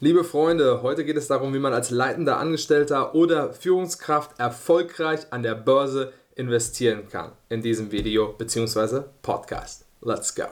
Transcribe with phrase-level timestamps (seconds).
[0.00, 5.42] Liebe Freunde, heute geht es darum, wie man als leitender Angestellter oder Führungskraft erfolgreich an
[5.42, 7.32] der Börse investieren kann.
[7.48, 9.00] In diesem Video bzw.
[9.22, 9.86] Podcast.
[10.00, 10.44] Let's go.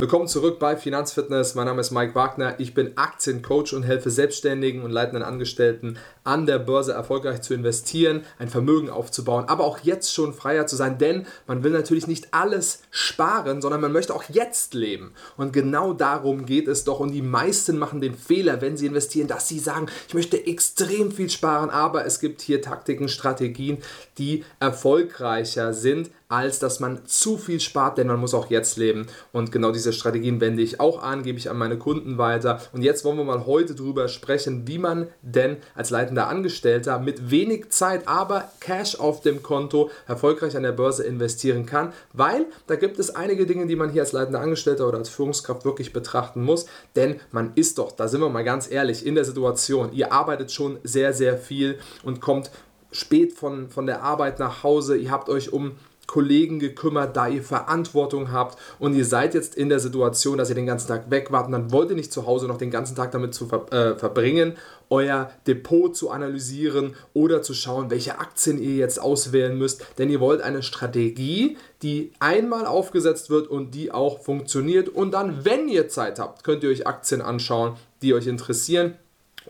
[0.00, 1.54] Willkommen zurück bei Finanzfitness.
[1.54, 2.54] Mein Name ist Mike Wagner.
[2.56, 8.24] Ich bin Aktiencoach und helfe Selbstständigen und leitenden Angestellten an der Börse erfolgreich zu investieren,
[8.38, 12.32] ein Vermögen aufzubauen, aber auch jetzt schon freier zu sein, denn man will natürlich nicht
[12.32, 15.12] alles sparen, sondern man möchte auch jetzt leben.
[15.36, 17.00] Und genau darum geht es doch.
[17.00, 21.12] Und die meisten machen den Fehler, wenn sie investieren, dass sie sagen, ich möchte extrem
[21.12, 23.76] viel sparen, aber es gibt hier Taktiken, Strategien,
[24.16, 29.08] die erfolgreicher sind als dass man zu viel spart, denn man muss auch jetzt leben.
[29.32, 32.60] Und genau diese Strategien wende ich auch an, gebe ich an meine Kunden weiter.
[32.72, 37.32] Und jetzt wollen wir mal heute darüber sprechen, wie man denn als leitender Angestellter mit
[37.32, 42.76] wenig Zeit, aber Cash auf dem Konto erfolgreich an der Börse investieren kann, weil da
[42.76, 46.44] gibt es einige Dinge, die man hier als leitender Angestellter oder als Führungskraft wirklich betrachten
[46.44, 50.12] muss, denn man ist doch, da sind wir mal ganz ehrlich, in der Situation, ihr
[50.12, 52.52] arbeitet schon sehr, sehr viel und kommt
[52.92, 55.72] spät von, von der Arbeit nach Hause, ihr habt euch um
[56.10, 60.56] Kollegen gekümmert, da ihr Verantwortung habt und ihr seid jetzt in der Situation, dass ihr
[60.56, 62.96] den ganzen Tag weg wart und dann wollt ihr nicht zu Hause noch den ganzen
[62.96, 64.56] Tag damit zu ver äh, verbringen,
[64.88, 70.18] euer Depot zu analysieren oder zu schauen, welche Aktien ihr jetzt auswählen müsst, denn ihr
[70.18, 74.88] wollt eine Strategie, die einmal aufgesetzt wird und die auch funktioniert.
[74.88, 78.96] Und dann, wenn ihr Zeit habt, könnt ihr euch Aktien anschauen, die euch interessieren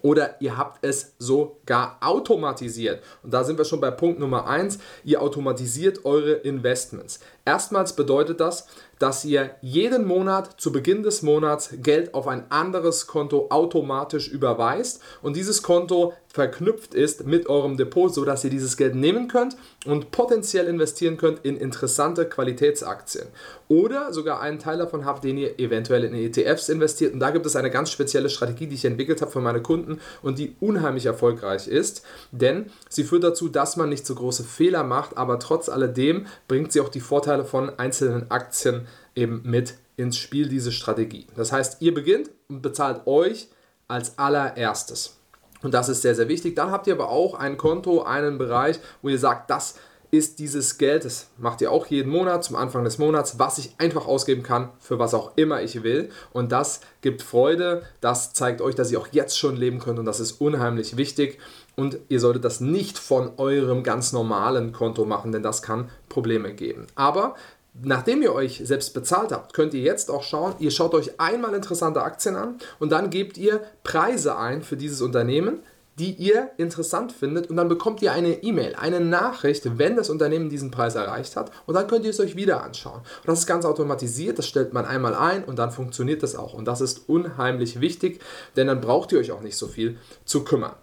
[0.02, 3.02] oder ihr habt es sogar automatisiert.
[3.22, 4.78] Und da sind wir schon bei Punkt Nummer 1.
[5.04, 7.20] Ihr automatisiert eure Investments.
[7.44, 8.66] Erstmals bedeutet das,
[9.00, 15.00] dass ihr jeden Monat zu Beginn des Monats Geld auf ein anderes Konto automatisch überweist
[15.22, 20.12] und dieses Konto verknüpft ist mit eurem Depot, sodass ihr dieses Geld nehmen könnt und
[20.12, 23.27] potenziell investieren könnt in interessante Qualitätsaktien.
[23.66, 27.14] Oder sogar einen Teil davon habt, den ihr eventuell in ETFs investiert.
[27.14, 30.00] Und da gibt es eine ganz spezielle Strategie, die ich entwickelt habe für meine Kunden
[30.22, 34.84] und die unheimlich erfolgreich ist, denn sie führt dazu, dass man nicht so große Fehler
[34.84, 40.16] macht, aber trotz alledem bringt sie auch die Vorteile von einzelnen Aktien eben mit ins
[40.16, 41.26] Spiel, diese Strategie.
[41.36, 43.48] Das heißt, ihr beginnt und bezahlt euch
[43.88, 45.18] als allererstes.
[45.62, 46.56] Und das ist sehr, sehr wichtig.
[46.56, 49.74] Dann habt ihr aber auch ein Konto, einen Bereich, wo ihr sagt, das
[50.10, 53.75] ist dieses Geld, das macht ihr auch jeden Monat zum Anfang des Monats, was ich
[53.78, 56.10] einfach ausgeben kann, für was auch immer ich will.
[56.32, 60.06] Und das gibt Freude, das zeigt euch, dass ihr auch jetzt schon leben könnt und
[60.06, 61.38] das ist unheimlich wichtig.
[61.76, 66.53] Und ihr solltet das nicht von eurem ganz normalen Konto machen, denn das kann Probleme
[66.54, 66.87] geben.
[66.94, 67.34] Aber
[67.82, 71.54] Nachdem ihr euch selbst bezahlt habt, könnt ihr jetzt auch schauen, ihr schaut euch einmal
[71.54, 75.60] interessante Aktien an und dann gebt ihr Preise ein für dieses Unternehmen,
[75.98, 80.48] die ihr interessant findet und dann bekommt ihr eine E-Mail, eine Nachricht, wenn das Unternehmen
[80.48, 83.00] diesen Preis erreicht hat und dann könnt ihr es euch wieder anschauen.
[83.00, 86.54] Und das ist ganz automatisiert, das stellt man einmal ein und dann funktioniert das auch
[86.54, 88.20] und das ist unheimlich wichtig,
[88.56, 90.74] denn dann braucht ihr euch auch nicht so viel zu kümmern.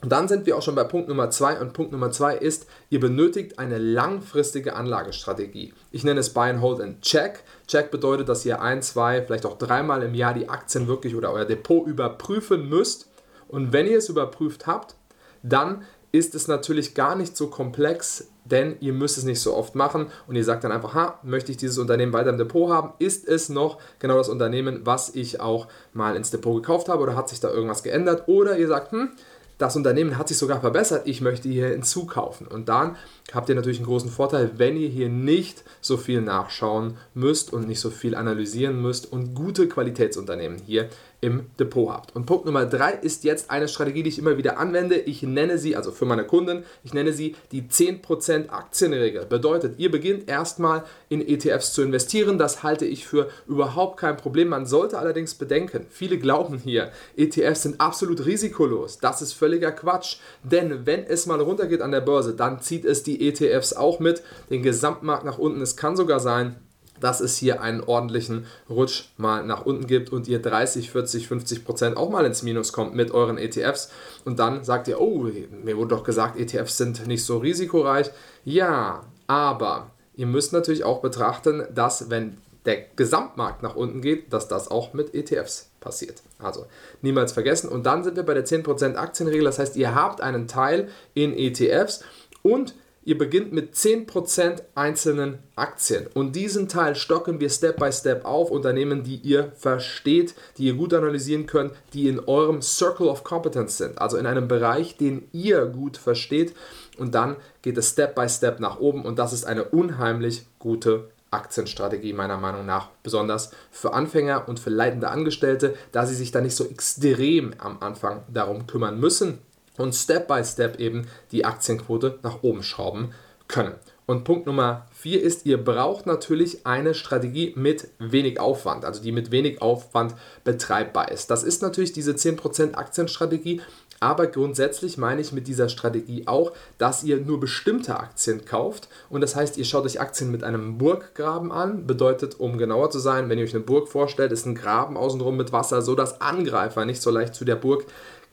[0.00, 2.66] Und dann sind wir auch schon bei Punkt Nummer zwei und Punkt Nummer zwei ist,
[2.88, 5.74] ihr benötigt eine langfristige Anlagestrategie.
[5.90, 7.42] Ich nenne es Buy and Hold and Check.
[7.66, 11.32] Check bedeutet, dass ihr ein, zwei, vielleicht auch dreimal im Jahr die Aktien wirklich oder
[11.32, 13.08] euer Depot überprüfen müsst.
[13.48, 14.94] Und wenn ihr es überprüft habt,
[15.42, 15.82] dann
[16.12, 20.06] ist es natürlich gar nicht so komplex, denn ihr müsst es nicht so oft machen
[20.26, 22.94] und ihr sagt dann einfach, ha, möchte ich dieses Unternehmen weiter im Depot haben?
[22.98, 27.14] Ist es noch genau das Unternehmen, was ich auch mal ins Depot gekauft habe oder
[27.14, 28.26] hat sich da irgendwas geändert?
[28.26, 29.10] Oder ihr sagt, hm,
[29.58, 32.46] das Unternehmen hat sich sogar verbessert, ich möchte hier hinzukaufen.
[32.46, 32.96] Und dann
[33.34, 37.66] habt ihr natürlich einen großen Vorteil, wenn ihr hier nicht so viel nachschauen müsst und
[37.66, 40.88] nicht so viel analysieren müsst und gute Qualitätsunternehmen hier
[41.20, 42.14] im Depot habt.
[42.14, 44.96] Und Punkt Nummer drei ist jetzt eine Strategie, die ich immer wieder anwende.
[44.96, 49.26] Ich nenne sie, also für meine Kunden, ich nenne sie die 10% Aktienregel.
[49.26, 52.38] Bedeutet, ihr beginnt erstmal in ETFs zu investieren.
[52.38, 54.48] Das halte ich für überhaupt kein Problem.
[54.48, 58.98] Man sollte allerdings bedenken, viele glauben hier, ETFs sind absolut risikolos.
[58.98, 60.18] Das ist völliger Quatsch.
[60.44, 64.22] Denn wenn es mal runtergeht an der Börse, dann zieht es die ETFs auch mit,
[64.50, 65.60] den Gesamtmarkt nach unten.
[65.62, 66.56] Es kann sogar sein,
[67.00, 71.64] dass es hier einen ordentlichen Rutsch mal nach unten gibt und ihr 30, 40, 50
[71.64, 73.90] Prozent auch mal ins Minus kommt mit euren ETFs
[74.24, 75.28] und dann sagt ihr, oh,
[75.64, 78.10] mir wurde doch gesagt, ETFs sind nicht so risikoreich.
[78.44, 84.48] Ja, aber ihr müsst natürlich auch betrachten, dass wenn der Gesamtmarkt nach unten geht, dass
[84.48, 86.22] das auch mit ETFs passiert.
[86.38, 86.66] Also
[87.00, 87.68] niemals vergessen.
[87.68, 89.44] Und dann sind wir bei der 10% Aktienregel.
[89.44, 92.04] Das heißt, ihr habt einen Teil in ETFs
[92.42, 92.74] und
[93.08, 96.08] Ihr beginnt mit 10% einzelnen Aktien.
[96.12, 98.50] Und diesen Teil stocken wir Step by Step auf.
[98.50, 103.78] Unternehmen, die ihr versteht, die ihr gut analysieren könnt, die in eurem Circle of Competence
[103.78, 106.54] sind, also in einem Bereich, den ihr gut versteht.
[106.98, 109.06] Und dann geht es Step by Step nach oben.
[109.06, 114.68] Und das ist eine unheimlich gute Aktienstrategie meiner Meinung nach, besonders für Anfänger und für
[114.68, 119.38] leitende Angestellte, da sie sich da nicht so extrem am Anfang darum kümmern müssen
[119.78, 123.12] und Step by Step eben die Aktienquote nach oben schrauben
[123.48, 123.74] können.
[124.06, 129.12] Und Punkt Nummer vier ist, ihr braucht natürlich eine Strategie mit wenig Aufwand, also die
[129.12, 130.14] mit wenig Aufwand
[130.44, 131.30] betreibbar ist.
[131.30, 133.60] Das ist natürlich diese 10% Aktienstrategie,
[134.00, 138.88] aber grundsätzlich meine ich mit dieser Strategie auch, dass ihr nur bestimmte Aktien kauft.
[139.10, 141.86] Und das heißt, ihr schaut euch Aktien mit einem Burggraben an.
[141.86, 145.36] Bedeutet, um genauer zu sein, wenn ihr euch eine Burg vorstellt, ist ein Graben außenrum
[145.36, 147.84] mit Wasser, so dass Angreifer nicht so leicht zu der Burg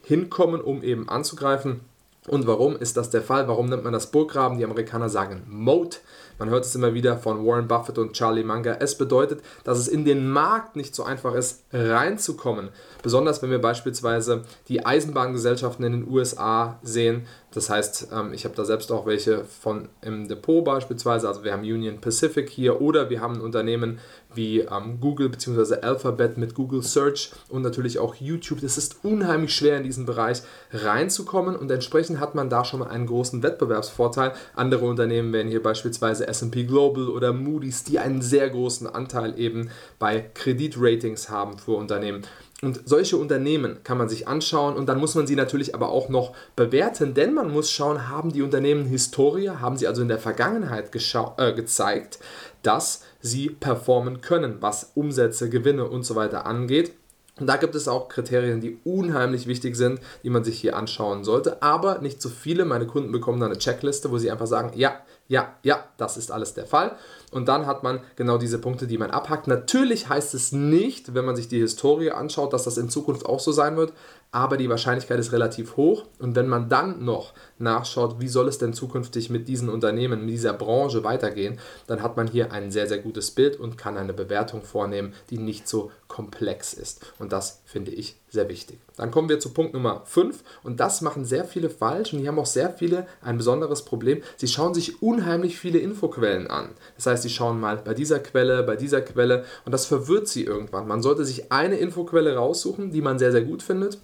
[0.06, 1.82] hinkommen, um eben anzugreifen.
[2.28, 3.48] Und warum ist das der Fall?
[3.48, 4.58] Warum nennt man das Burggraben?
[4.58, 6.02] Die Amerikaner sagen Moat.
[6.38, 8.78] Man hört es immer wieder von Warren Buffett und Charlie Munger.
[8.80, 12.70] Es bedeutet, dass es in den Markt nicht so einfach ist, reinzukommen.
[13.02, 17.26] Besonders wenn wir beispielsweise die Eisenbahngesellschaften in den USA sehen.
[17.54, 21.28] Das heißt, ähm, ich habe da selbst auch welche von im Depot beispielsweise.
[21.28, 24.00] Also wir haben Union Pacific hier oder wir haben Unternehmen
[24.34, 25.76] wie ähm, Google bzw.
[25.76, 28.62] Alphabet mit Google Search und natürlich auch YouTube.
[28.62, 30.42] Es ist unheimlich schwer in diesen Bereich
[30.72, 34.34] reinzukommen und entsprechend hat man da schon mal einen großen Wettbewerbsvorteil.
[34.56, 39.70] Andere Unternehmen wären hier beispielsweise SP Global oder Moody's, die einen sehr großen Anteil eben
[40.00, 42.24] bei Kreditratings haben für Unternehmen.
[42.62, 46.10] Und solche Unternehmen kann man sich anschauen und dann muss man sie natürlich aber auch
[46.10, 50.20] noch bewerten, denn man muss schauen, haben die Unternehmen Historie, haben sie also in der
[50.20, 52.20] Vergangenheit äh, gezeigt,
[52.64, 56.94] dass sie performen können, was Umsätze, Gewinne und so weiter angeht.
[57.40, 61.26] Und da gibt es auch Kriterien, die unheimlich wichtig sind, die man sich hier anschauen
[61.26, 61.62] sollte.
[61.62, 62.64] Aber nicht zu viele.
[62.64, 66.32] Meine Kunden bekommen dann eine Checkliste, wo sie einfach sagen, ja, ja, ja, das ist
[66.32, 66.98] alles der Fall.
[67.36, 69.48] Und dann hat man genau diese Punkte, die man abhackt.
[69.48, 73.42] Natürlich heißt es nicht, wenn man sich die Historie anschaut, dass das in Zukunft auch
[73.42, 73.92] so sein wird,
[74.32, 76.06] aber die Wahrscheinlichkeit ist relativ hoch.
[76.20, 80.30] Und wenn man dann noch nachschaut, wie soll es denn zukünftig mit diesen Unternehmen, mit
[80.30, 84.14] dieser Branche weitergehen, dann hat man hier ein sehr, sehr gutes Bild und kann eine
[84.14, 87.14] Bewertung vornehmen, die nicht so komplex ist.
[87.20, 88.80] Und das finde ich sehr wichtig.
[88.98, 92.28] Dann kommen wir zu Punkt Nummer 5 und das machen sehr viele falsch und die
[92.28, 94.22] haben auch sehr viele ein besonderes Problem.
[94.38, 96.70] Sie schauen sich unheimlich viele Infoquellen an.
[96.96, 100.44] Das heißt, sie schauen mal bei dieser Quelle, bei dieser Quelle und das verwirrt sie
[100.44, 100.88] irgendwann.
[100.88, 104.00] Man sollte sich eine Infoquelle raussuchen, die man sehr, sehr gut findet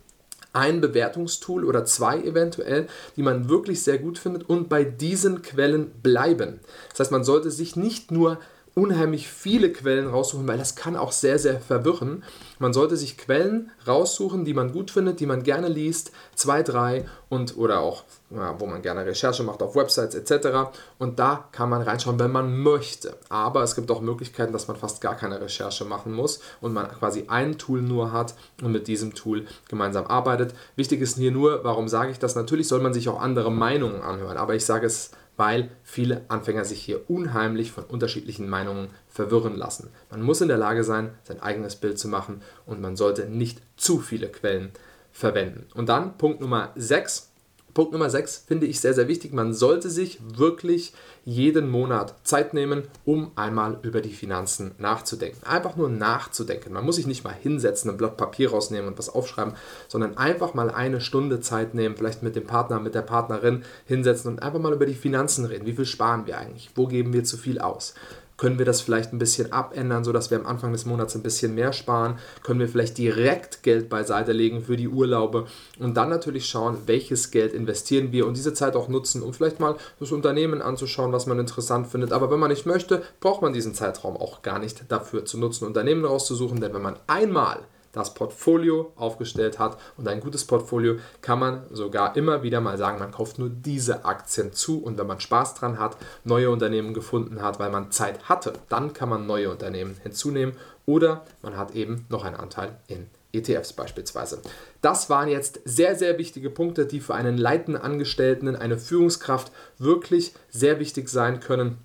[0.54, 5.92] ein Bewertungstool oder zwei eventuell, die man wirklich sehr gut findet und bei diesen Quellen
[6.04, 6.60] bleiben.
[6.90, 8.38] Das heißt, man sollte sich nicht nur
[8.74, 12.24] unheimlich viele Quellen raussuchen, weil das kann auch sehr, sehr verwirren.
[12.58, 17.06] Man sollte sich Quellen raussuchen, die man gut findet, die man gerne liest, zwei, drei
[17.28, 20.72] und oder auch, ja, wo man gerne Recherche macht auf Websites etc.
[21.00, 23.18] Und da kann man reinschauen, wenn man möchte.
[23.30, 26.88] Aber es gibt auch Möglichkeiten, dass man fast gar keine Recherche machen muss und man
[26.92, 30.54] quasi ein Tool nur hat und mit diesem Tool gemeinsam arbeitet.
[30.78, 32.36] Wichtig ist hier nur, warum sage ich das?
[32.36, 36.66] Natürlich soll man sich auch andere Meinungen anhören, aber ich sage es weil viele Anfänger
[36.66, 39.90] sich hier unheimlich von unterschiedlichen Meinungen verwirren lassen.
[40.12, 43.60] Man muss in der Lage sein, sein eigenes Bild zu machen und man sollte nicht
[43.76, 44.70] zu viele Quellen
[45.12, 45.66] verwenden.
[45.74, 47.31] Und dann Punkt Nummer 6
[47.74, 49.34] Punkt Nummer 6 finde ich sehr, sehr wichtig.
[49.34, 55.46] Man sollte sich wirklich jeden Monat Zeit nehmen, um einmal über die Finanzen nachzudenken.
[55.46, 56.74] Einfach nur nachzudenken.
[56.74, 59.54] Man muss sich nicht mal hinsetzen, ein Blatt Papier rausnehmen und was aufschreiben,
[59.88, 64.32] sondern einfach mal eine Stunde Zeit nehmen, vielleicht mit dem Partner, mit der Partnerin hinsetzen
[64.32, 65.66] und einfach mal über die Finanzen reden.
[65.66, 66.72] Wie viel sparen wir eigentlich?
[66.76, 67.94] Wo geben wir zu viel aus?
[68.42, 71.54] Können wir das vielleicht ein bisschen abändern, sodass wir am Anfang des Monats ein bisschen
[71.54, 72.18] mehr sparen?
[72.42, 75.46] Können wir vielleicht direkt Geld beiseite legen für die Urlaube
[75.78, 79.60] und dann natürlich schauen, welches Geld investieren wir und diese Zeit auch nutzen, um vielleicht
[79.60, 82.14] mal das Unternehmen anzuschauen, was man interessant findet.
[82.14, 85.68] Aber wenn man nicht möchte, braucht man diesen Zeitraum auch gar nicht dafür zu nutzen,
[85.68, 87.60] Unternehmen rauszusuchen, denn wenn man einmal
[87.92, 89.78] das Portfolio aufgestellt hat.
[89.98, 94.06] Und ein gutes Portfolio kann man sogar immer wieder mal sagen, man kauft nur diese
[94.06, 94.84] Aktien zu.
[94.84, 98.94] Und wenn man Spaß dran hat, neue Unternehmen gefunden hat, weil man Zeit hatte, dann
[98.94, 100.56] kann man neue Unternehmen hinzunehmen.
[100.86, 104.42] Oder man hat eben noch einen Anteil in ETFs beispielsweise.
[104.82, 110.34] Das waren jetzt sehr, sehr wichtige Punkte, die für einen leitenden Angestellten, eine Führungskraft wirklich
[110.50, 111.78] sehr wichtig sein können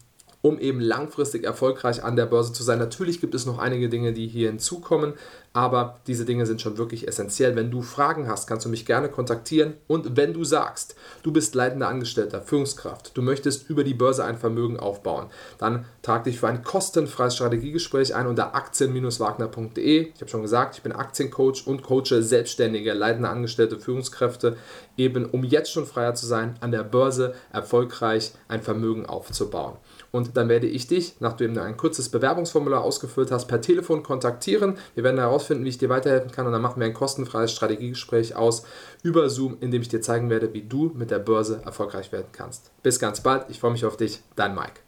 [0.46, 2.78] um eben langfristig erfolgreich an der Börse zu sein.
[2.78, 5.14] Natürlich gibt es noch einige Dinge, die hier hinzukommen,
[5.56, 7.56] aber diese Dinge sind schon wirklich essentiell.
[7.56, 11.54] Wenn du Fragen hast, kannst du mich gerne kontaktieren und wenn du sagst, du bist
[11.54, 16.48] leitender Angestellter, Führungskraft, du möchtest über die Börse ein Vermögen aufbauen, dann trag dich für
[16.48, 20.12] ein kostenfreies Strategiegespräch ein unter aktien-wagner.de.
[20.14, 24.58] Ich habe schon gesagt, ich bin Aktiencoach und coache selbstständige, leitende Angestellte, Führungskräfte,
[24.98, 29.78] eben um jetzt schon freier zu sein, an der Börse erfolgreich ein Vermögen aufzubauen.
[30.10, 34.76] Und dann werde ich dich, nachdem du ein kurzes Bewerbungsformular ausgefüllt hast, per Telefon kontaktieren.
[34.94, 37.52] Wir werden herausfinden, herausfinden, wie ich dir weiterhelfen kann und dann machen wir ein kostenfreies
[37.52, 38.64] Strategiegespräch aus
[39.02, 42.28] über Zoom, in dem ich dir zeigen werde, wie du mit der Börse erfolgreich werden
[42.32, 42.70] kannst.
[42.82, 44.85] Bis ganz bald, ich freue mich auf dich, dein Mike.